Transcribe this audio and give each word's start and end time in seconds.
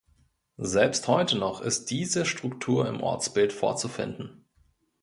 Selbst 0.57 1.07
heute 1.07 1.37
noch 1.37 1.61
ist 1.61 1.91
diese 1.91 2.25
Struktur 2.25 2.87
im 2.87 3.01
Ortsbild 3.03 3.53
vorzufinden. 3.53 4.43